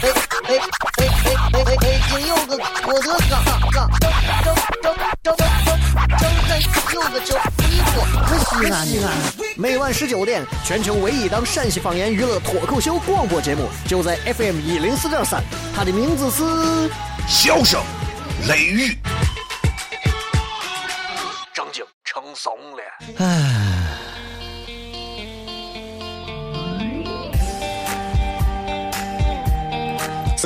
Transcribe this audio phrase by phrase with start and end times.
[0.00, 0.58] 哎哎
[0.94, 1.64] 哎！
[1.80, 3.42] 北京有个郭德纲，
[3.72, 5.36] 纲张张张张张张
[6.46, 6.50] 三
[6.94, 7.96] 有个叫李波，
[8.38, 9.06] 西安西安。
[9.56, 15.42] 每晚十九点，全球唯一档陕西方言娱乐脱口秀广播节目，就在 FM 一零四点三。
[15.74, 16.44] 它的名字是
[17.26, 17.82] 《笑声
[18.46, 18.96] 雷雨》，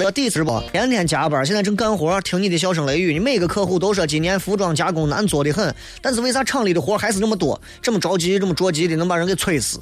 [0.03, 3.13] 是个底直播，天天加班，现在正干活，听你的笑声雷雨。
[3.13, 7.61] 你每个客户都说今年服装加工难做的很，但是为啥厂里的活还是那么多？
[7.81, 9.79] 这么着急，这么着急的，能把人给催死？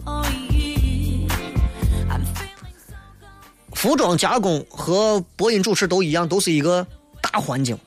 [3.73, 6.87] 服装加工和播音主持都一样，都是一个
[7.23, 7.79] 大环境，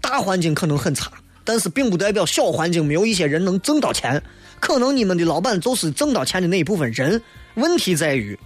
[0.00, 1.12] 大环境可能很差，
[1.44, 4.22] 但是并不代表小环境没有一些人能挣到钱。
[4.60, 7.20] 可能你们的老板就是挣到钱的那一部分人。
[7.56, 8.38] 问题在于，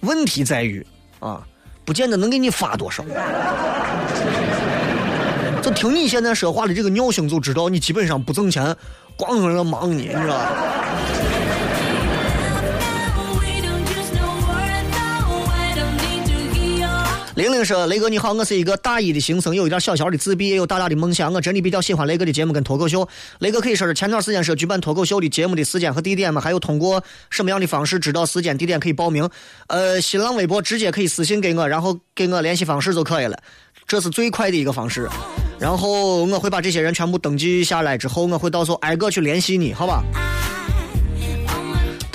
[0.00, 0.86] 问题在于
[1.18, 1.46] 啊。
[1.84, 3.04] 不见得能给你发多少，
[5.60, 8.74] 就听你现在说话的这个尿性，就知道你基本上不挣钱，
[9.16, 10.50] 光搁那忙呢，你知道吧？
[17.34, 21.32] 玲玲说：“雷哥你好，我是一个大一的新生，有一点小小的自闭，也有大大的梦想。
[21.32, 23.08] 我真的比较喜欢雷哥的节目跟脱口秀。
[23.40, 26.40] 雷哥可以说是前段时间说举办脱口秀的节目的时间和地点吗？
[26.40, 29.28] 还有通过什么样的方式知道时间地点可以报名？
[29.66, 33.36] 呃，新浪微博直接可以私信给我，然后给我联系方式就可以了，
[33.84, 35.08] 这是最快的一个方式。
[35.58, 40.04] 然后我会把这些人全部登记下来之后，我会到时候挨个去联系你，好吧？”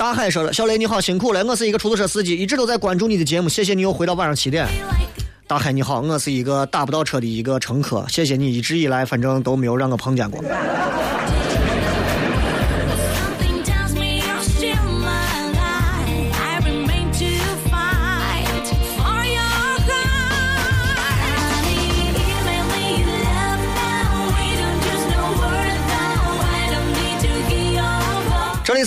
[0.00, 4.66] 大海说了：“小雷你好，辛苦了，我是一个出租车司机，一直都在关注你的节目，谢谢你又回到晚上七点。”
[5.46, 10.42] 大海你好，我是一个打不到车的一个乘客，谢谢你一直以来反正都没有让我碰见过。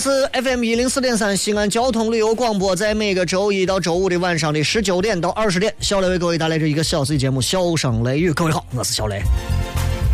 [0.04, 8.30] 是 FM 一零四点三西安交通旅游广播，在每个周一到周五的晚上的十九点到二十点，小雷为各位带来这一个小时节目《笑声雷雨》。
[8.34, 9.22] 各位好，我是小雷。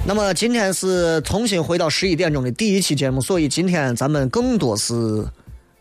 [0.06, 4.94] 那么今天是重新回到十一点钟的第一期节目，所以今天咱们更多是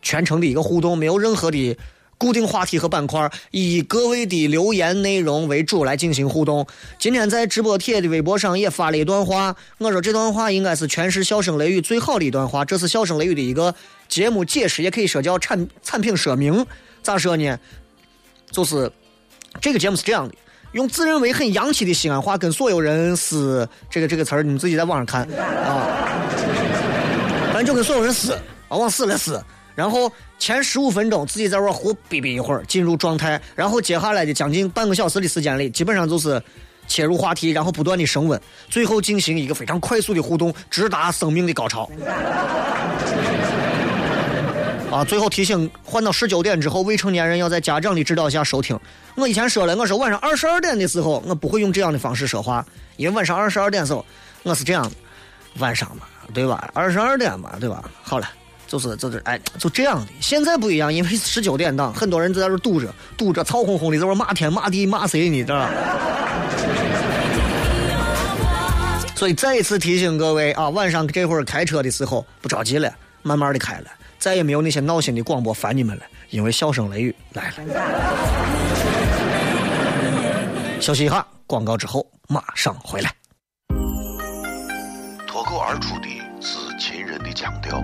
[0.01, 1.77] 全程的一个互动，没有任何的。
[2.19, 6.67] 固定话题和板块，以各位的留言内容为主来进行互动。
[6.99, 12.65] 今天在直播贴的微博上也发了一段话，我说这段话应该是诠释笑声雷雨最好的一段话。
[12.65, 13.73] 这是笑声雷雨的一个
[14.09, 16.65] 节目解释，也可以说叫产产品说明。
[17.01, 17.57] 咋说呢？
[18.51, 18.91] 就是
[19.61, 20.35] 这个节目是这样的：
[20.73, 25.87] 用自认为很洋气的西安话跟所有人撕这个这个词儿，你们自己在网上看啊。
[27.53, 28.37] 反正就跟所有人撕，
[28.67, 29.41] 往死了撕。
[29.79, 36.43] 然后前十五分钟自己在玩胡逼逼一会儿进入状态，然后接下来的将近半个小时的时间里，基本上就是
[36.85, 41.89] 切入话题，然后不断的升温，最后进行一个非常快速的互动，直达生命的高潮。
[44.91, 45.01] 啊！
[45.05, 48.77] 最后提醒，换到十九点之后，未成年人要在家长的指导下收听。
[49.15, 52.65] 我以前说了，我说晚上二十二点的时候，我不会用这样的方式说话，
[52.97, 54.05] 因为晚上二十二点时候
[54.43, 54.91] 我是这样的，
[55.59, 56.03] 晚上嘛，
[56.33, 56.69] 对吧？
[56.73, 57.81] 二十二点嘛，对吧？
[58.03, 58.27] 好了。
[58.69, 60.11] 就是就是哎，就这样的。
[60.21, 65.43] 现在不一样，因为十九点档，很多人在这堵着，堵着，吵哄哄的，在那骂天骂地骂谁呢？
[65.43, 65.67] 知道
[69.15, 73.87] 所以再一次提醒各位啊，晚上这会儿开车的时候不着急了，慢慢的开了，
[74.17, 77.55] 再也没有那些闹心的广播烦你们了，因为笑声雷雨来了。
[80.79, 83.11] 休息一下，广告之后马上回来。
[85.27, 86.07] 脱口而出的
[86.39, 87.83] 是秦人的腔调。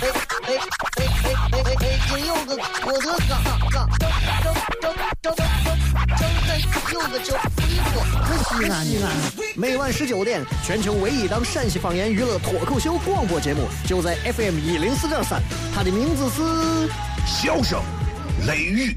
[0.00, 0.10] 哎哎
[0.42, 0.56] 哎
[0.96, 1.82] 哎哎哎哎！
[2.12, 3.30] 北有个郭德纲，
[3.70, 4.02] 张张
[4.40, 4.44] 张
[4.80, 5.40] 张张张
[6.92, 7.94] 有个叫李波，
[8.44, 9.06] 西安西安。
[9.54, 15.42] 每晚十九点，全球唯一档陕西方言娱乐脱口秀广播节目，就在 FM 一零四点三。
[15.74, 16.42] 它的名字是
[17.26, 17.80] 《笑声
[18.46, 18.96] 雷雨》，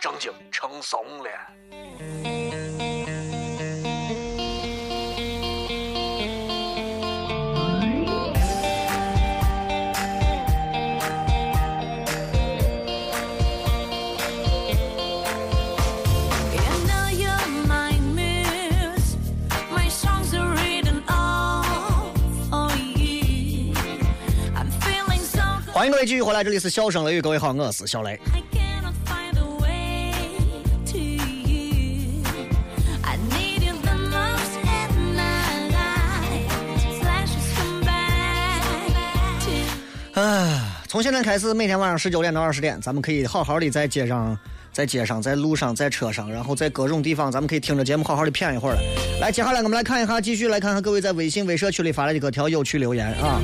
[0.00, 1.30] 正经成怂了。
[25.80, 28.20] 欢迎各位继续回来，这里是笑声雷雨，各位好，我是小雷。
[40.12, 44.38] 唉，从现在开始，每天晚上十九点到二十点，咱们可以好好的在街上、
[44.74, 48.82] 在街上、在路上、在车上，然后在各种地方，咱们可以听着节目好好的谝一会儿了。
[49.18, 53.40] 来，接下来我们来看一下，继续来看看各位在微信、微社区里发来的各条有趣留言啊。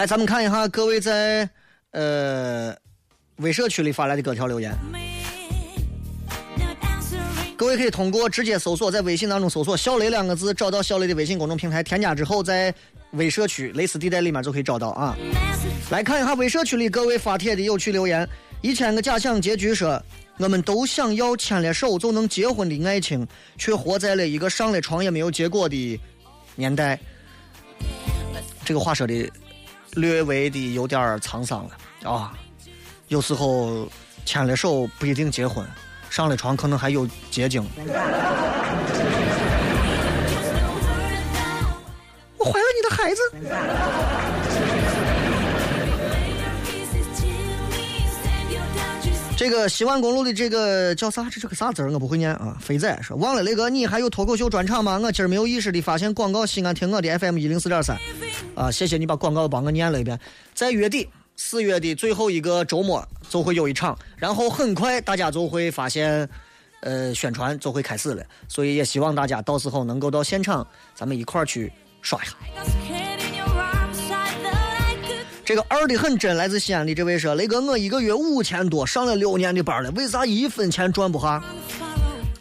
[0.00, 1.46] 来，咱们看一下各位在
[1.90, 2.74] 呃
[3.36, 4.74] 微社区里发来的各条留言。
[7.54, 12.74] 各位可以通过直接搜索，在微信当中搜索“小雷”两个字，找到小雷的微信公众平台，添加之后，在
[13.10, 15.14] 微社区类似地带里面就可以找到啊。
[15.90, 18.26] 来看一下微社区里各位发帖的有趣留言：
[18.62, 20.02] 一千个假想结局说，
[20.38, 26.00] 我们都想要牵了手就能结婚的爱情，却活在了一个上了床也没有结果的
[26.54, 26.98] 年代。
[28.64, 29.30] 这个话说的。
[29.94, 32.32] 略微的有点沧桑了啊！
[33.08, 33.88] 有时候
[34.24, 35.66] 牵了手不一定结婚，
[36.08, 37.66] 上了床可能还有结晶。
[42.36, 43.20] 我怀了你的孩子。
[49.36, 51.24] 这个西万公路的这个叫啥？
[51.24, 52.56] 这是个啥字儿我不会念啊！
[52.60, 55.00] 肥仔说忘了雷哥，你还有脱口秀专场吗？
[55.02, 57.98] 我今儿没有意识的发现广告，西安听我的 FM 一零四点三。
[58.60, 60.20] 啊，谢谢你把广告帮我念了一遍。
[60.52, 66.28] 在月底四月的最后一个周末就会有一场，然后很快大家就会发现，
[66.82, 68.22] 呃，宣传就会开始了。
[68.48, 71.72] 所以也希望大家到时候能够到现场，咱们一块儿去
[72.02, 72.34] 刷一下。
[75.42, 81.42] 这个二的很真，来自西安的这位说：“雷哥，我一个月五千多，上了六年的班了，为啥一分钱赚不下？”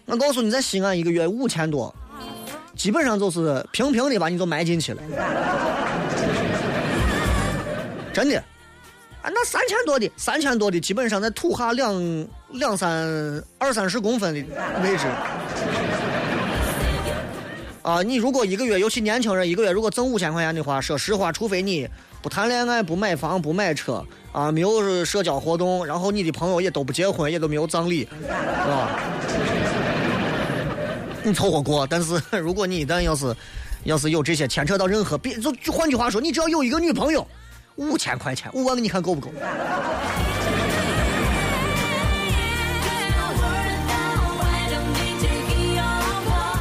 [0.05, 1.95] 我告诉你，在西安一个月五千多，
[2.75, 5.01] 基本上就是平平的把你都埋进去了。
[8.19, 8.37] 真的，
[9.21, 14.41] 啊，那三千多的，三千多的，基本上在土下两两三二三十公分的
[14.83, 15.07] 位置。
[17.81, 21.87] 啊，你如果一个月，尤其年轻人，一个月如果挣五千块钱的话，说实话，除非你。
[22.21, 28.99] 不谈恋爱，不买房，不买车，啊，没有社交活动，然后你的朋友也都不结婚，也都没有葬礼，是吧？
[31.23, 31.87] 你凑合过。
[31.87, 33.33] 但是如果你一旦要是，
[33.85, 37.25] 要是有这些牵扯到任何，别就换句话说，你只要有一个女朋友，
[37.79, 39.31] 五千块钱，五万你看够不够？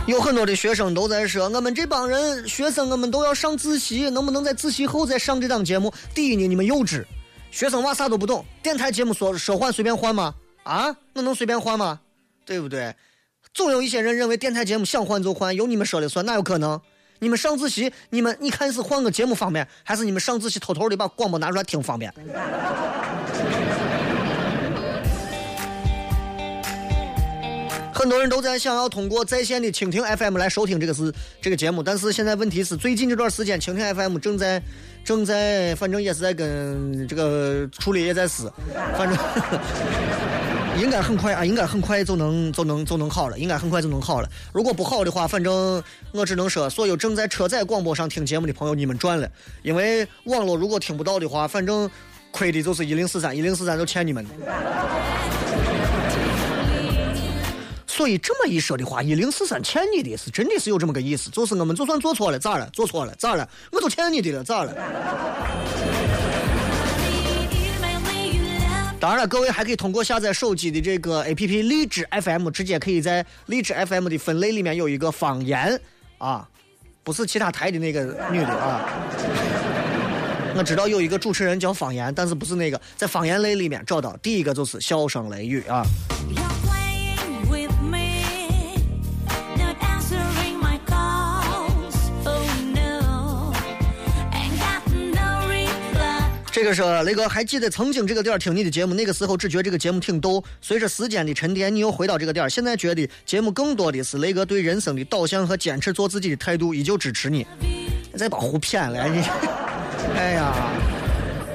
[0.07, 5.93] 有很多的学生都在说，我们这帮人学生，我们都要上自习，能不能在自习后再上这档节目？
[6.15, 7.05] 第一呢，你们幼稚，
[7.51, 10.33] 学生娃啥都不懂，电台节目说说换随便换吗？
[10.63, 11.99] 啊，那能随便换吗？
[12.47, 12.95] 对不对？
[13.53, 16.81] 总有一些人认为电台节目想换就换，由你们说了算，哪有可能？
[17.19, 22.13] 你们上自习，你们你看是换个节目方便，还是你们上自习偷偷的把广播拿出来听方便？
[27.93, 34.63] 很多人都在想要通过在线的蜻蜓 FM 来收听这个是这个节目，但是现在问题是最近这段时间蜻蜓 FM 正在
[35.05, 38.53] 正在，反正也是在跟这个处理也在死，
[38.97, 39.19] 反正
[40.79, 44.29] 应该很快啊，应该很快就能就能就能好了，应该很快就能好了。
[44.53, 45.83] 如果不好的话，反正
[46.13, 49.29] 我只能说，所有正在车载广播上听节目的朋友，你们赚了，
[49.63, 51.91] 因为网络如果听不到的话，反正
[52.31, 54.31] 亏的就是一零四三，一零四三就欠你们的。
[57.87, 62.71] 所以这么一说的话，一零四三欠你的是真的是有这么个意思，就是我们就算做错了咋了？
[62.73, 63.49] 做错了咋了？
[63.73, 64.73] 我都欠你的了咋了？
[69.01, 75.81] 当然了，各位还可以通过下载手机的这个 A P P 荔枝 F M，直接可以在荔枝 F M 的分类里面有一个方言
[76.19, 76.49] 啊，
[77.05, 78.03] 不是其他台的那个
[78.33, 78.91] 女的啊。
[80.57, 85.85] 我知道有一个主持人叫方言，但是不是那个，在方言类里面找到第一个就是笑声雷雨啊。
[96.59, 100.43] 这个是雷哥，还记得曾经这个点儿听你的节目，那个时候只觉得这个节目挺逗。
[100.61, 107.47] 随着时间的沉淀，你又回到这个点儿，现在觉得节目更多的是雷哥对人生的导向和坚持做自己的态度，依旧支持你。
[108.17, 109.23] 再把胡骗了你！
[110.17, 110.53] 哎呀，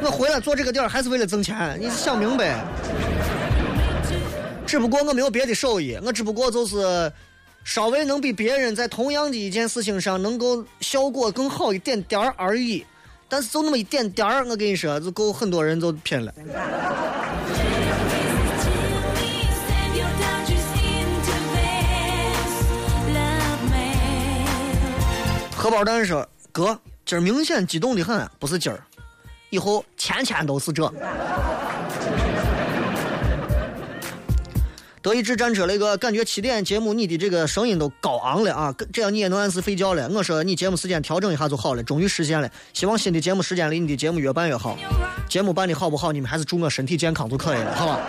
[0.02, 2.64] 我回来做这个点儿还是为了挣钱，你想明白？
[4.66, 7.12] 只不过我没有别的手艺，我只不过就是
[7.66, 12.86] 稍微能比别人在同样的一件事情上能够效果更好一点点而已。
[13.28, 16.34] 但是就那么一点点儿，我跟你说，就够很多人就拼了。
[25.56, 28.84] 荷包蛋说：“哥，今儿明显激动的很，不是今儿，
[29.50, 30.84] 以后天天都是这。”
[35.04, 40.08] 德意志战车那个感觉七点节目你的这个声音都高昂了啊，这样你也能按时睡觉了。
[40.08, 42.50] 我说你节目时间调整一下就好了，终于实现了。
[42.72, 44.78] 希望新的节目时间里你的节目越办越好。
[45.28, 48.00] 节目办的好不好，你们还是祝我身体健康就可以了，好吧？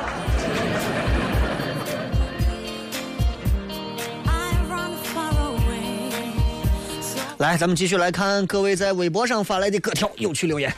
[7.39, 10.73] 来，咱们继续来看各位在微博上发来的各条有趣留言。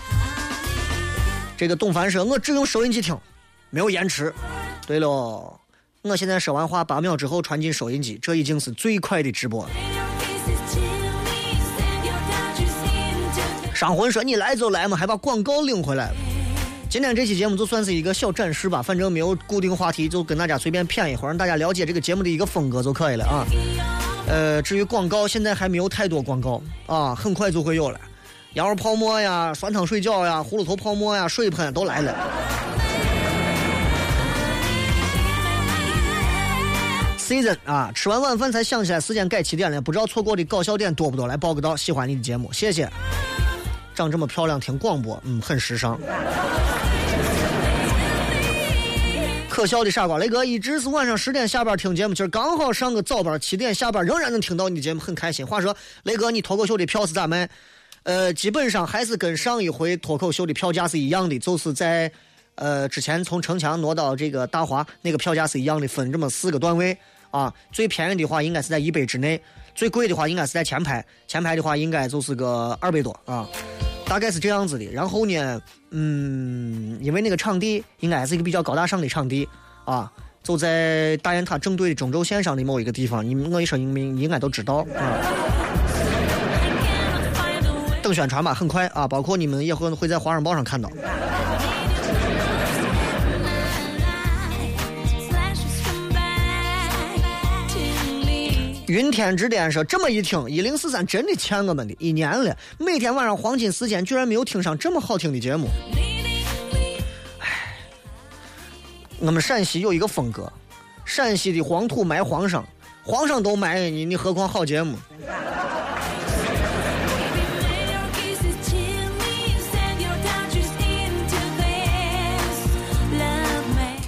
[1.59, 3.15] 这个董凡说：“我只用收音机听，
[3.69, 4.33] 没有延迟。”
[4.89, 5.61] 对喽。
[6.09, 9.71] 我现在说完话八秒之后传进收音机，这已经是最快的直播了。
[13.75, 16.07] 商魂说：“你来就来嘛，还把广告领回来。
[16.07, 16.15] 了。”
[16.89, 23.45] 今天这期节目就算是一个小展示吧，反正没有固定话题，就跟大家随便谝一会儿，让大家了解这个节目的一个风格就可以了啊。
[24.29, 28.01] 呃，至于广告，现在还没有太多广告啊，很快就会有了。
[28.55, 32.15] 羊肉泡馍呀，酸汤水饺呀，葫芦头泡馍呀，水喷都来了。
[37.27, 41.27] Season 啊，吃完晚饭才想起来时间改七点了，不知道错过的搞笑点多不多？
[41.27, 42.89] 来报个到，喜欢你的节目，谢谢。
[43.95, 45.99] 长这么漂亮，听广播，嗯，很时尚。
[49.49, 55.45] 可笑的傻瓜，雷哥一直是晚上十点下班听节目，今儿刚好上个早班，七点下班仍然能听到你的节目，很开心。
[55.47, 57.49] 话说，雷哥，你脱口秀的票是咋卖？
[58.03, 62.13] 呃，基本上还是跟上一回脱口秀的票价是一样的，就是在
[62.57, 66.97] 呃之前从城墙挪到这个大华那个票价是一样的，分这么四个段位。
[67.31, 69.41] 啊，最便宜的话应该是在一百之内，
[69.75, 73.47] 最贵的话应该是在前排，前排的话应该就是个二百多啊，
[74.07, 74.85] 大概是这样子的。
[74.87, 79.49] 然后呢，嗯，因为那个场地应该是一个比较高大上的场地
[79.85, 80.11] 啊，
[80.43, 85.19] 就在大雁塔正对中轴线上的某一个地方，你们我一说你们应该都知道啊。
[88.03, 90.89] 等宣传吧，很快啊，包括你们也会会在《华商报》上看到。
[98.89, 102.57] 云天之巅说：“这么一听，一零四三真的欠我们的一年了。
[102.79, 105.67] 每天晚上黄金时间，居然没有听上这么好听的节目。
[107.41, 107.75] 唉，
[109.19, 110.53] 我们陕西有一个风格，
[111.05, 112.65] 陕西的黄土埋皇上，
[113.03, 114.97] 皇上都埋你，你何况好节目？”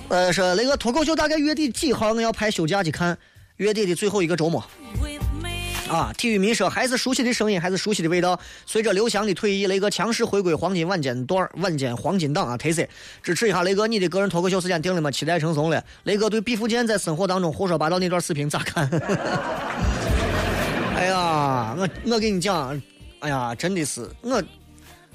[0.08, 3.18] 呃，说那个脱口秀大概月底几号我要排休假去看。
[3.58, 4.64] 月底的最后一个周末，
[5.88, 6.14] 啊！
[6.16, 8.38] 体育迷说还是熟悉的声音，还是熟悉的味道。
[8.64, 12.86] 随着刘翔的退役，雷哥强势回归黄金晚间段，晚间黄金档啊特色
[13.20, 15.10] 支持一下雷哥，你的个人脱口秀时间定了吗？
[15.10, 15.84] 期待成怂了。
[16.04, 18.88] 雷哥对毕福剑在生活当中胡说八道那段视频咋看？
[20.94, 22.80] 哎呀，我我跟你讲，
[23.18, 24.40] 哎呀，真的是我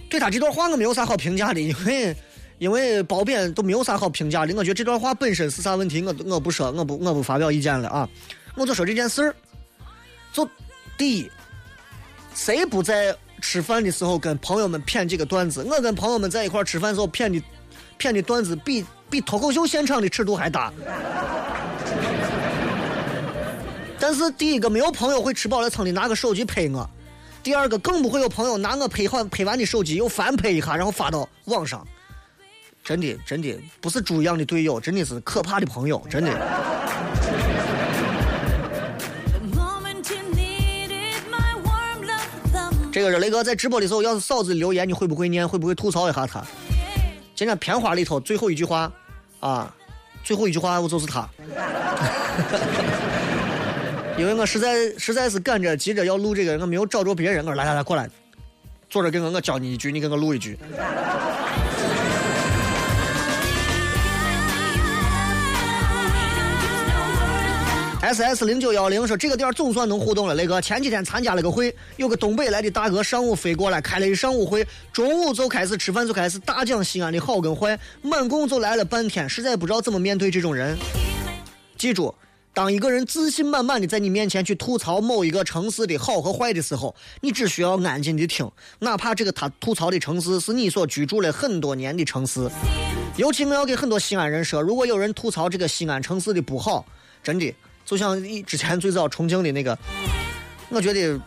[0.09, 2.13] 对他这段话我没有啥好评价的，因为
[2.63, 4.55] 因为褒贬都没有啥好评价的。
[4.55, 8.07] 我觉得这段话本身是啥问题，我我不说，我不我不发表意见了啊。
[8.55, 9.35] 我就说这件事儿，
[10.31, 10.47] 就
[10.97, 11.29] 第一，
[12.33, 15.61] 谁不在吃饭的时候跟朋友们谝几个段子？
[15.63, 17.43] 我跟朋友们在一块吃饭时候谝的
[17.99, 20.71] 谝的段子，比比脱口秀现场的尺度还大。
[23.99, 26.89] 但是第一个没有朋友会吃饱了撑的拿个手机拍我，
[27.43, 31.85] 第二个更不会有朋友拿我拍好拍完的手机又翻拍一下，然后发到网上。
[32.83, 36.31] 真的真的不是猪一样的队友，真的是可怕的朋友，真的。
[42.91, 45.47] 这个是雷哥在直播的时候，要是嫂子留言，你会不会念？
[45.47, 46.43] 会不会吐槽一下他？
[47.33, 48.91] 今天片花里头最后一句话，
[49.39, 49.73] 啊，
[50.23, 51.27] 最后一句话我就是他，
[54.15, 57.39] 因为我实在实在是赶着急着要录这个，我没有找着别人。
[57.39, 58.07] 我说来来来，过来，
[58.89, 60.59] 坐着给我，我教你一句，你给我录一句。
[68.03, 70.59] S S 零九幺零说：“这个店总算能互动了，雷哥。
[70.59, 80.77] 前几天参加了个会，有个东北来的大哥上午飞过来，开了一上午会，中午就开始吃饭，就开始大讲西安的好跟坏，满共就来了半天，实在不知道怎么面对这种人。
[81.77, 82.13] 记住，
[82.53, 92.49] 当一个人自信满满的在你面前去吐槽某一个城市的好和坏的时候，你只需要安静的听，哪怕这个他吐槽的城市是你所居住了很多年的城市。
[93.15, 96.85] 尤其我要给很多西安人说，如果有人吐槽这个西安城市的不好，
[97.23, 99.77] 真的。”就像你之前最早重庆的那个，
[100.69, 101.19] 我觉得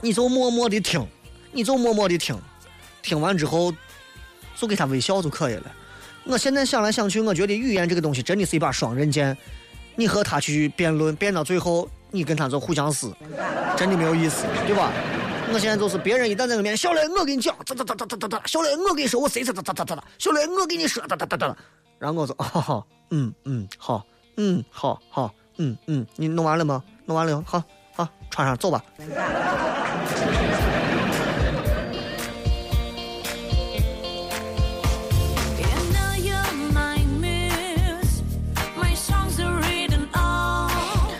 [0.00, 1.06] 你就默默的听，
[1.52, 2.36] 你就默默的听，
[3.02, 3.72] 听完之后
[4.56, 5.72] 就给他微笑就可以了。
[6.24, 9.36] 我现在想来想去，我觉得语言这个东西真的是一把双刃剑。
[9.94, 13.14] 你和他去辩论，辩到最后，你跟他就互相撕，
[13.76, 14.90] 真的没有意思，对吧？
[15.52, 21.56] 我现在就是别人一旦在我面前，小雷，我跟你讲，哒哒哒哒哒哒哒，小雷，我跟你说，我谁谁哒哒哒哒哒，小雷，我跟你说，哒哒哒哒哒，
[21.98, 24.06] 然后我说，哦，嗯嗯，好，
[24.38, 26.82] 嗯好好，嗯嗯，你弄完了吗？
[27.04, 27.62] 弄完了，好
[27.94, 28.82] 好穿上，走吧。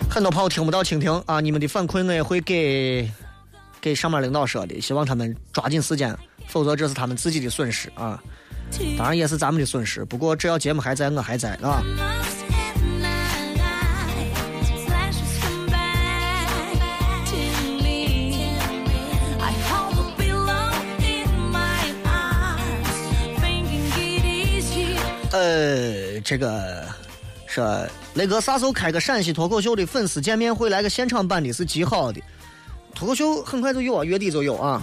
[0.08, 3.10] 很多朋友听不到蜻蜓啊，你们的反馈我也会给
[3.80, 6.14] 给上面领导说的，希望他们抓紧时间，
[6.48, 8.22] 否则这是他们自己的损失啊，
[8.98, 10.04] 当然也是咱们的损失。
[10.04, 11.82] 不过只要节目还在，我还在啊。
[25.42, 26.84] 呃，这个。
[27.46, 32.18] 说雷哥啥时候开个陕西脱口秀的粉丝见面会，来个现场版的，是极好的。
[32.94, 34.80] 脱口秀很快就有啊，月底就有啊。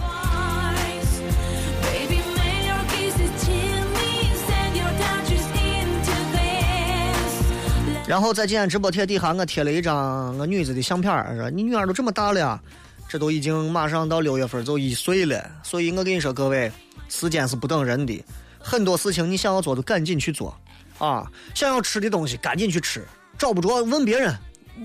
[8.06, 12.60] 然后在今天直播贴底下，我贴了一张我女子的相片说你女儿都这么大了，呀，
[13.08, 15.44] 这都已经马上到六月份就一岁了。
[15.64, 16.70] 所以我跟你说，各位，
[17.08, 18.24] 时间是不等人的，
[18.60, 20.56] 很多事情你想要做，就赶紧去做。
[20.98, 23.02] 啊，想要吃的东西赶紧去吃，
[23.38, 24.36] 找不着问别人，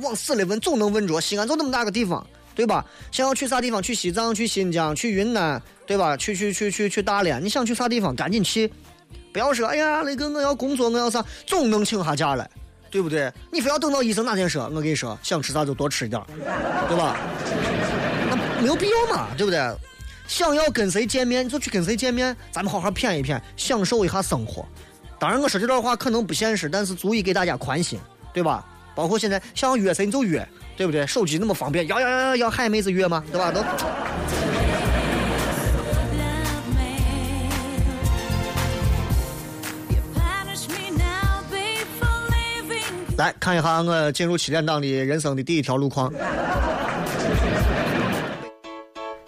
[0.02, 1.20] 往死里问总能问着。
[1.20, 2.86] 西安就那么大个地方，对吧？
[3.12, 3.84] 想要去啥地方？
[3.84, 6.16] 去西藏、去新疆、去云南，对吧？
[6.16, 8.16] 去去去去去大连，你想去啥地方？
[8.16, 8.72] 赶紧去，
[9.34, 12.50] 不要说哎呀，那个我要工作，我要啥，总能请下假来，
[12.90, 13.30] 对不对？
[13.52, 16.22] 你非要等到医生哪天说，我跟你说，想吃啥就多吃一点，
[16.88, 17.18] 对吧？
[18.30, 19.60] 那没有必要嘛，对不对？
[20.28, 24.66] 想要跟谁见面就去跟谁见面，咱们好好谝一谝，享受一下生活。
[25.20, 28.00] 当然，我说这段话可能不现实，但是足以给大家宽心，
[28.34, 28.66] 对吧？
[28.96, 31.06] 包括现在想要约谁你就约，对不对？
[31.06, 33.24] 手机那么方便，要要要要要喊妹子约吗？
[33.32, 33.52] 对吧？
[33.52, 33.64] 都。
[43.18, 46.12] 来看一下我进入七点档的人生的第一条路况。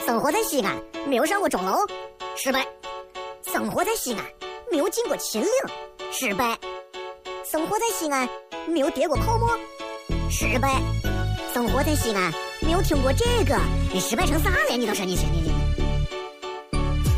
[0.05, 0.75] 生活在西安，
[1.07, 1.77] 没有上过钟楼，
[2.35, 2.65] 失败。
[3.51, 4.23] 生活在西安。
[4.69, 5.49] 没有进过秦岭，
[6.11, 6.53] 失败；
[7.49, 8.27] 生活在西安，
[8.67, 9.57] 没有跌过泡沫，
[10.29, 10.67] 失败；
[11.53, 13.57] 生活在西安，没有听过这个，
[13.93, 14.75] 你失败成啥了？
[14.77, 15.53] 你倒是你，你你。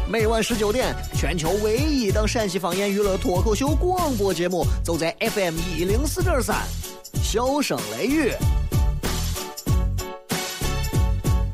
[0.07, 6.55] 每晚十九点，全球唯一档陕西方言娱乐脱口秀广播节目，就在 FM 一零四点三，
[7.23, 8.31] 笑声雷雨。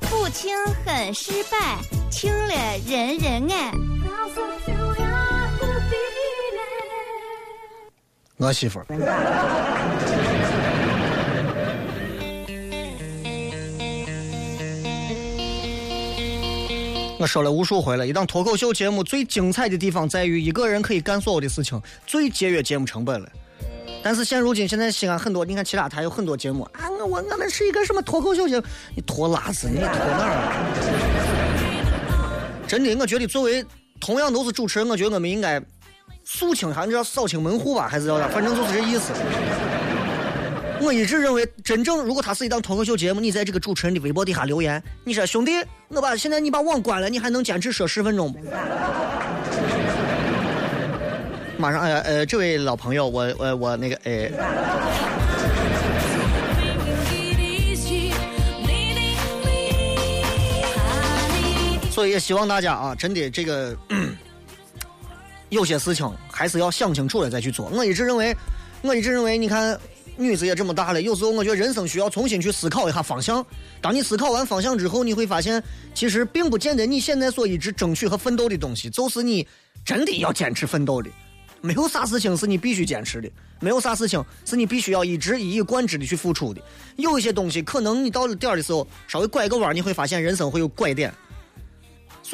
[0.09, 0.53] 不听
[0.85, 1.77] 很失败，
[2.15, 2.55] 听了
[2.87, 3.73] 人人爱。
[8.37, 8.85] 我媳妇儿，
[17.19, 23.29] 我说了无数回了，一档脱口秀节目最精彩的地方在于一个人可以干所有的事情，最节约节目成本了。
[24.01, 28.63] 但是现如今，现在西安很多，你看其他台有很多节目啊，我我我们是一个什么脱口秀节目？
[28.95, 31.14] 你拖拉子，你拖哪儿？
[32.67, 33.65] 真的，我觉得作为
[33.99, 35.61] 同样都是主持人，我觉得我们应该。
[36.27, 38.27] 肃清还是要扫清门户吧，还是要啥？
[38.27, 39.13] 反正就是这意思。
[40.81, 45.51] 我一直认为，真正如果他是一档脱口秀节目，你在这个主持人的微博底下留言，你说兄弟，
[45.89, 48.39] 我把现在你把网关了，你还能坚持说十分钟吗
[51.57, 54.31] 马上，哎呃，这位老朋友，我我我那个哎。
[61.95, 63.73] 所以也希望大家啊，真的这个。
[65.47, 67.69] 有些事情还是要想清楚了再去做。
[67.69, 68.35] 我一直认为，
[68.81, 69.79] 我一直认为，你看，
[70.17, 73.45] 女子也这么大了，有时候我觉得人生需要重新去思考一下方向。
[73.79, 79.47] 当你思考完方向之后，你会发现，其实并不见得你现在所一直争取和奋斗的东西，就是你
[79.85, 81.09] 真的要坚持奋斗的。
[81.61, 83.29] 没有啥事情是你必须坚持的，
[83.61, 86.61] 没有啥事情是你必须要一直一以贯之的去付出的。
[86.97, 91.13] 有一些东西，可能你到了点儿的时候，稍微拐个弯，你会发现人生会有拐点。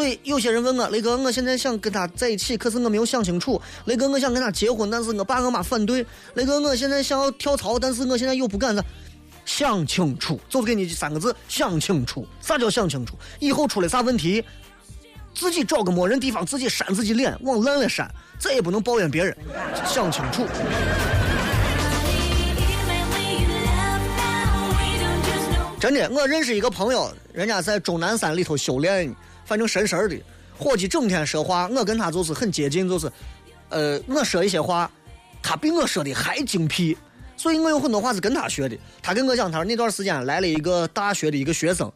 [0.01, 3.61] 所以有些人问我雷哥，我现在想跟他在一起，可是我没有想清楚。
[3.85, 6.03] 雷哥，我想跟他结婚，但是我爸我妈反对。
[6.33, 8.83] 雷哥，我现在想要跳槽，但是我现在又不敢了。
[9.45, 12.27] 想清楚，就是给你三个字：想清楚。
[12.41, 13.13] 啥叫想清楚？
[13.37, 14.43] 以后出了啥问题，
[15.35, 19.37] 自己找个没人地方，自己扇自己脸，往烂了扇，再也不能抱怨别人。
[19.85, 20.47] 想清楚。
[25.79, 29.15] 真的，我认识一个朋友，人家在终南山里头修炼。
[29.51, 30.17] 反正神神的，
[30.57, 33.11] 伙计整天说话，我跟他就是很接近，就是，
[33.67, 34.89] 呃，我说一些话，
[35.43, 36.97] 他比我说的还精辟，
[37.35, 38.77] 所以我有很多话是跟他学的。
[39.03, 41.91] 他跟我讲，他说那段时间来了一个大学的一个学生，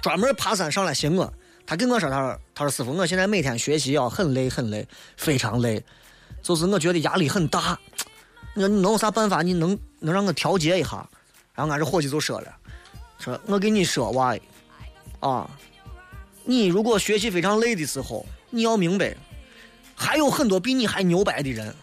[0.00, 1.34] 专门爬山上来寻我，
[1.66, 5.82] 他跟我说，他说他说师傅，我现在每天学习啊，很累很累，非常累，
[6.44, 7.76] 就是我觉得压力很大。
[8.54, 9.42] 你你能有啥办法？
[9.42, 11.04] 你能能让我调节一下？
[11.54, 12.54] 然后俺这伙计就说了，
[13.18, 14.36] 说我跟你说娃，
[15.18, 15.50] 啊，
[16.46, 19.14] 你如果学习非常累的时候，你要明白，
[19.94, 21.74] 还有很多比你还牛掰的人。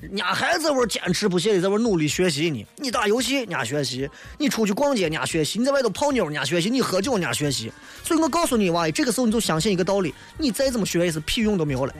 [0.00, 2.66] 人家还在玩坚持不懈的在玩努力学习呢。
[2.76, 7.72] 你打游戏，人家学习；你出去逛街，人家学习；你在外头泡妞，人家学习；你喝酒，人家学习。
[8.02, 11.94] 所以我告诉你，娃，这个时候你就相信一个道理：你再怎么学也是屁用都没有了。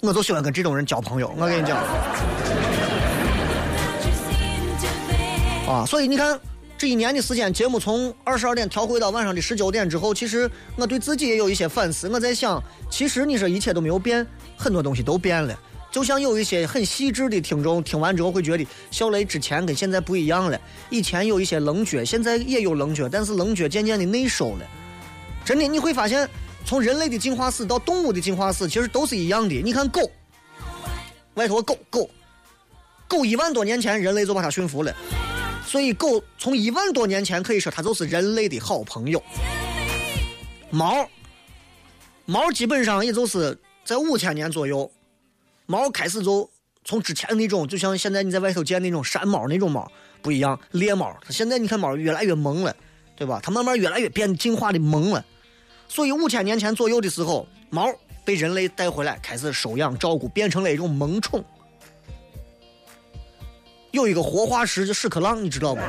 [0.00, 1.32] 我就喜欢跟这种人交朋友。
[1.36, 1.76] 我跟你讲，
[5.68, 6.40] 啊，所以你看。
[6.78, 12.08] 这一年的时间，节目从二十二点调回到晚上的十九点之后，其实我对自己也有一些反思。
[12.08, 14.24] 我在想，其实你说一切都没有变，
[14.56, 15.58] 很多东西都变了。
[15.90, 20.60] 就像有一些很细致的听众听完之后会觉得，小雷之前跟现在不一样了。
[20.88, 24.64] 以前有一些棱角，现在也有棱角，但是棱角渐渐的内收了。
[25.44, 26.28] 真的，你会发现，
[26.64, 29.60] 从人类的进化史到动物的进化史，其实都是一样的。
[29.64, 30.08] 你看狗，
[31.34, 32.08] 外头狗狗，
[33.08, 34.94] 狗一万多年前人类就把它驯服了。
[35.68, 39.22] 所以，狗从一万多年前可以说它就是人类的好朋友。
[40.70, 41.06] 猫，
[42.24, 44.90] 猫基本上也就是在五千年左右，
[45.66, 46.48] 猫开始就
[46.86, 51.14] 从之前那种，就像现在你在外头见那种山猫那种猫不一样，猎猫。
[51.20, 52.74] 它现在你看猫越来越萌了，
[53.14, 53.38] 对吧？
[53.42, 55.22] 它慢慢越来越变进化的萌了。
[55.86, 61.44] 所以五千年前左右的时候，猫被人类带回来，开始收养照顾，变成了一种萌宠。
[63.90, 65.80] 有一个活化石叫屎壳郎，你知道不？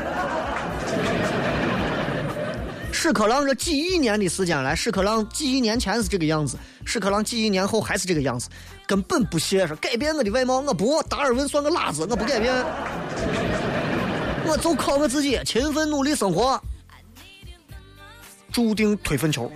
[2.92, 8.50] 屎壳郎这几亿年的时间来，屎壳郎几亿年前是这个样子，屎壳郎几亿年后还是这个样子，
[8.86, 12.54] 根本不屑说改变我的外貌，我不，达尔文算个拉子，我不改变，
[14.46, 16.62] 我就靠我自己勤奋努力生活，
[18.52, 19.52] 注定推粪球。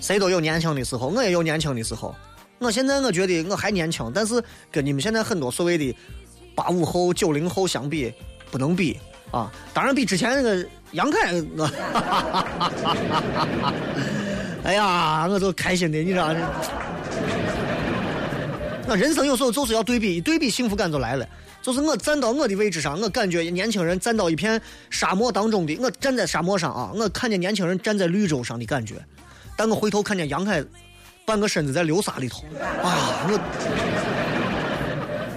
[0.00, 2.14] 谁都有年轻的时候，我也有年轻的时候。
[2.58, 5.94] 我现在我觉得我还年轻，但是跟你们现在很多所谓的
[6.54, 8.12] 八五后、九零后相比，
[8.50, 8.98] 不能比
[9.30, 9.52] 啊！
[9.74, 11.70] 当然比之前那个杨凯，我，
[14.64, 16.34] 哎呀，我就开心的，你知道？
[18.86, 21.26] 那人生有时候就是要对比，一对比幸福感就来了。
[21.60, 28.94] 就是我站到我的位置上，我感觉年轻人站到一片沙漠当中的，我站在沙漠上啊，我看见年轻人站在绿洲上的感觉，
[29.56, 30.64] 但我回头看见杨凯。
[31.26, 32.44] 半个身子在流沙里头，
[32.82, 33.24] 啊！
[33.26, 33.40] 我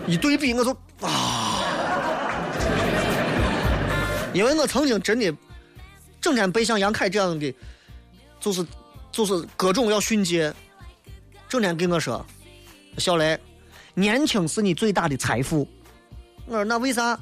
[0.06, 0.72] 一对比，我就
[1.02, 1.62] 啊！
[4.34, 5.34] 因为我曾经真的
[6.22, 7.56] 整天被像杨凯这样的，
[8.40, 8.66] 就是
[9.12, 10.54] 就是各种要训诫，
[11.50, 12.26] 整天跟我说
[13.00, 13.40] ：“小雷，
[13.94, 15.68] 年轻是你最大的财富。”
[16.46, 17.18] 我说：“那为啥？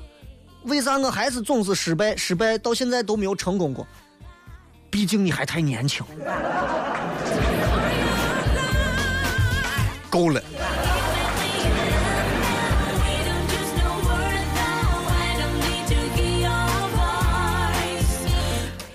[0.63, 2.15] 为啥我还是总是失败？
[2.17, 3.87] 失败到现在都没有成功过？
[4.89, 6.03] 毕竟你还太年轻。”
[10.15, 10.41] 够了。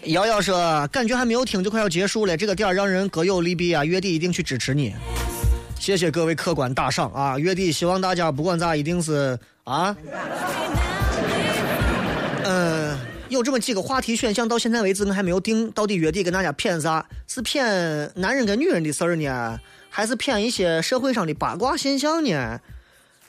[0.06, 3.84] 瑶瑶说：“感觉还没有听就快要结束了，这个点儿让人各有利弊啊！
[3.84, 4.94] 月底一定去支持你，
[5.78, 7.38] 谢谢各位客官打赏啊！
[7.38, 9.94] 月底希望大家不管咋，一定是啊，
[12.44, 17.04] 嗯，有这么几个话题选项，到现在为止我还没有定，到底月底跟大家谝啥？
[17.28, 22.58] 是谝男人跟女人的事儿呢？”还是骗一些社会上的八卦现象呢，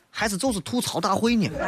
[0.10, 1.50] 还是就是吐槽大会呢？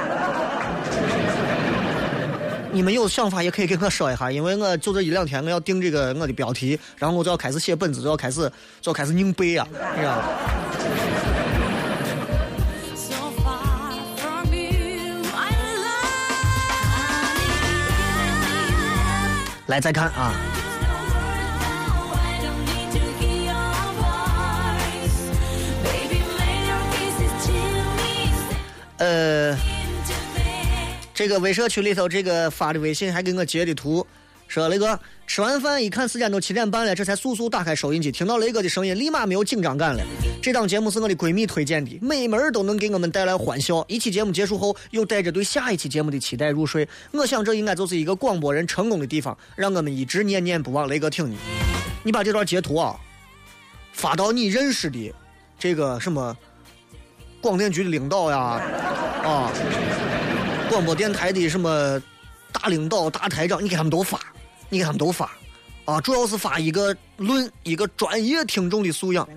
[2.71, 8.51] 你们有想法也可以跟我说一下，因为我就这一两天我要定这个我的标题，然后我就要开始写本子，就要开始
[8.82, 10.23] 就要开始拧背啊，你知道吗
[19.67, 20.53] 来再看啊。
[29.04, 29.58] 呃，
[31.13, 34.08] 这个微社区里头，这个发的微信还给我截的图，
[34.48, 40.02] 说雷哥吃完饭一看时间都七点半了，这才速速打开收音机，听到雷哥的声音，立马没有紧张感了。
[40.42, 43.84] 这档节目是我的闺蜜推荐的，每门都能给我们带来欢笑。
[43.89, 46.88] 一期节目结束后，又带着对下一期节目的期待入睡。
[47.12, 50.88] 我想这应该就是一个广播人成功的地方，让我们一直念念不忘。
[50.88, 51.36] 雷哥听你，
[52.04, 52.96] 你把这段截图啊
[53.92, 55.13] 发到你认识的
[55.60, 56.38] 这个什么？
[57.43, 58.38] 广电局的领导呀，
[59.21, 59.51] 啊，
[60.69, 62.01] 广播电台的什么
[62.53, 64.17] 大领导、大台长，你给他们都发，
[64.69, 65.29] 你给他们都发，
[65.84, 69.27] 啊，主要是发一个论一个专业听众的素养。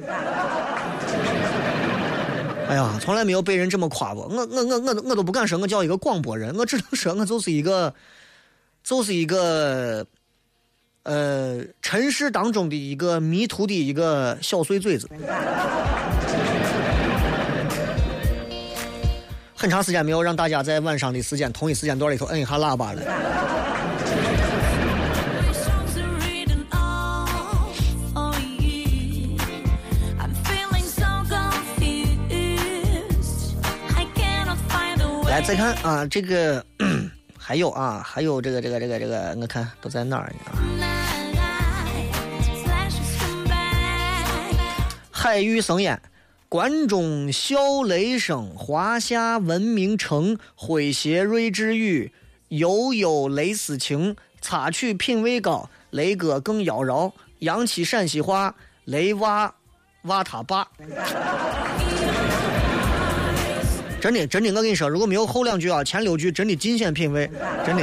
[2.69, 4.29] 哎呀，从来没有被人这么夸过。
[4.29, 7.93] 我我我我我都不敢说我叫一个广播人，我只能说我就是一个，
[8.85, 10.07] 就是一个，
[11.03, 15.09] 呃，尘世当中的一个迷途的一个小碎嘴子。
[19.67, 23.03] 很长时间没有让大家在晚上的时间同一时间段里头摁一下喇叭了。
[35.29, 36.65] 来，再看啊，这个
[37.37, 40.87] 还有啊，还有这个这个这个这个，我看都在哪儿呢？
[45.11, 46.01] 海域生烟，
[46.49, 52.13] 关中笑雷声，华夏文明城，诙谐睿智语，
[52.49, 58.55] 悠悠雷思情，插曲品味高，雷哥更妖娆，洋气陕西话，
[58.85, 59.53] 雷娃
[60.03, 60.69] 娃他爸。
[64.01, 67.29] 真的，真的，我跟你说，如果没有后两句啊，前六句真的尽显品味，
[67.67, 67.83] 真的。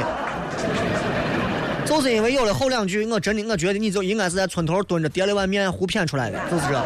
[1.84, 6.82] 就是因为有了后两句，我真的我觉得你就应该是在村头蹲着叠了碗面胡谝出来的，就是这。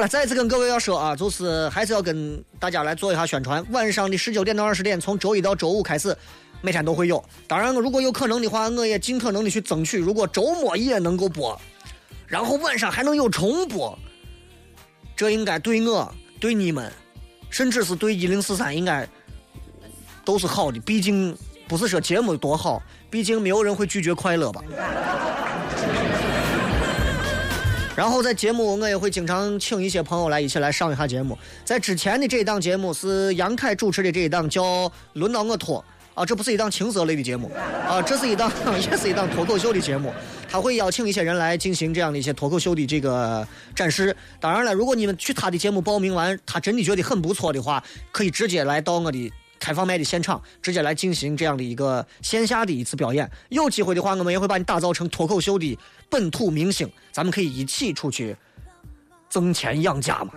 [0.00, 3.64] 了，再次跟各位要说啊，就是还是要跟大家来做一下宣传。
[3.70, 6.16] 晚上的十九点到二十点，从周一到周五开始，
[6.60, 7.22] 每天都会有。
[7.46, 11.58] 当然，如果有可能的话，我也尽可能的去争取，如果周末也能够播。
[12.26, 13.98] 然后晚上还能有重播，
[15.16, 16.90] 这应该对我、对你们，
[17.50, 19.06] 甚至是对一零四三应该
[20.24, 20.78] 都是好的。
[20.80, 21.36] 毕竟
[21.68, 24.62] 不是说节目多好，毕竟没有人会拒绝快乐吧。
[28.00, 31.36] 然后在节目我也会经常请一些朋友来一起来上一下节目。
[31.66, 35.78] 在之前的这一档节目是杨凯主持的这一档叫《轮到我脱》。
[36.14, 37.50] 啊，这不是一档情色类的节目，
[37.86, 38.50] 啊，这是一档
[38.90, 40.12] 也是一档脱口秀的节目，
[40.50, 44.16] 他会邀请一些人来进行这样的一些脱口秀的这个展示。
[44.40, 53.30] 当然了，如果你们去他的节目报名完，他真的觉得很不错的话，可以直接来到我的开放麦的现场，直接来进行这样的一个线下的一次表演。
[53.50, 58.34] 有机会的话，我们也会把你打造成脱口秀的本土明星，咱们可以一起出去
[59.28, 60.32] 挣钱养家嘛。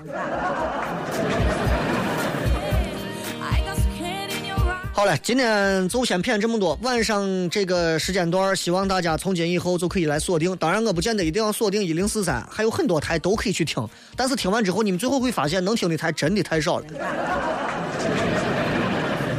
[4.95, 6.77] 好了，今天就先骗这么多。
[6.83, 10.55] 晚上这个时间段，希望大家从今以后就可以来锁定。
[10.57, 13.83] 当然，我不见得一定要锁定一零四三，还有很多台都可以去听。
[14.15, 16.85] 但是听完之后，你们最后会发现，能听的台真的太少了。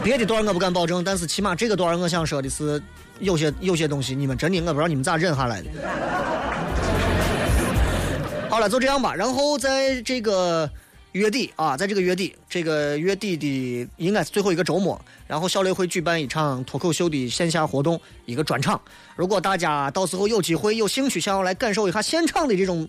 [0.05, 2.81] 别的段我不敢保证，但是起码这个段我想说的是，
[3.21, 5.69] 有些有些东西你们真的我不知道你们咋忍下来的。
[8.51, 9.15] 好了，就这样吧。
[9.15, 10.71] 然后在这个。
[11.15, 18.81] 月底啊，在这个月底，这个月底的应该是最后一个周末，然后小雷会举办一场脱口秀的线下活动，一个专场。
[19.15, 22.89] 如果大家到时候有机会、有兴趣想要来感受一下现场的这种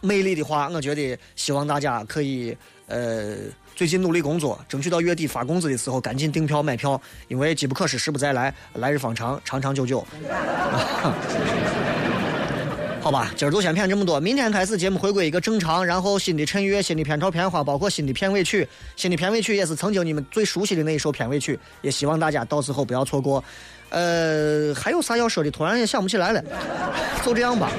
[0.00, 3.38] 魅力的话，我觉得希望大家可以呃
[3.82, 10.06] 最近努力工作，争取到月底发工资的时候赶紧订票买票，因为机不可失，时不再来，来日方长，长长久久。
[13.02, 14.20] 好吧，今儿就先骗这么多。
[14.20, 18.68] 明天开始节目回归一个正常，然后新的衬乐、新的片头片花，包括新的片尾曲。
[18.94, 23.42] 新的片尾曲也是曾经你们最熟悉的那一首片尾曲，也希望大家到时候不要错过。
[23.88, 25.50] 呃，还有啥要说的？
[25.50, 26.40] 突然也想不起来了，
[27.26, 27.72] 就这样吧。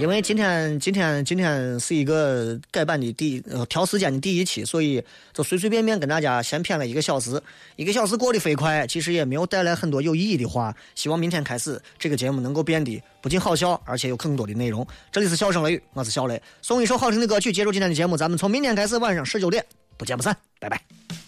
[0.00, 7.40] 因为今天今天今天是一个改版的第呃调时间的第一期，所以就随随便便跟大家先骗了一个小时，
[7.76, 10.74] 一个小时过得飞快，其实也没有带来很多有意义的话。
[10.94, 14.86] 希望明天开始这个节目能够变得不仅好笑，而且有更多的内容。
[15.12, 19.62] 这里是笑声雷雨，我是小雷，送一首好听的歌曲结束今天的节目，咱们从明天开始晚上十九点
[19.98, 21.19] 不见不散，拜拜。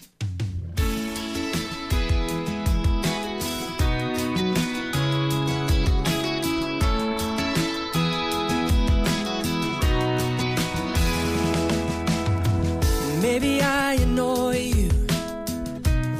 [13.23, 14.89] Maybe I annoy you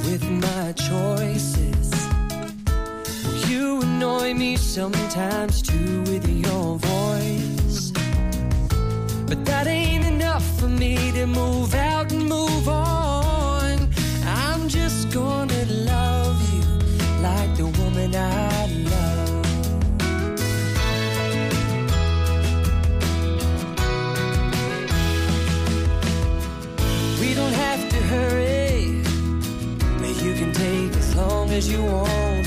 [0.06, 1.92] with my choices.
[3.46, 7.92] You annoy me sometimes too with your voice.
[9.28, 13.90] But that ain't enough for me to move out and move on.
[14.24, 16.62] I'm just gonna love you
[17.20, 18.53] like the woman I
[31.54, 32.46] as you want.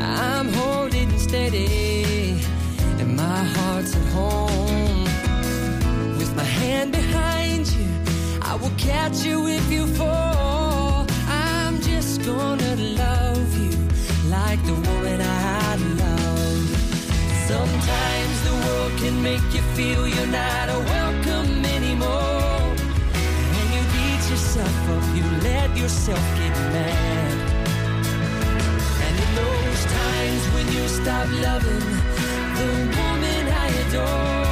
[0.00, 2.42] I'm holding steady,
[2.98, 5.04] and my heart's at home.
[6.18, 7.88] With my hand behind you,
[8.42, 11.06] I will catch you if you fall.
[11.28, 13.76] I'm just gonna love you
[14.36, 16.64] like the woman I love.
[17.52, 22.64] Sometimes the world can make you feel you're not a welcome anymore.
[23.58, 27.09] And you beat yourself up, you let yourself get mad.
[30.20, 31.84] Times when you stop loving
[32.58, 34.49] the woman I adore,